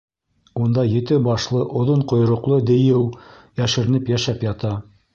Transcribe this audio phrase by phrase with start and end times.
[0.61, 3.05] Унда ете башлы, оҙон ҡойроҡло дейеү
[3.63, 4.79] йәшеренеп йәшәп ята.